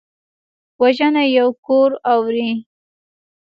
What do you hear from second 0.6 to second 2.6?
وژنه یو کور اوروي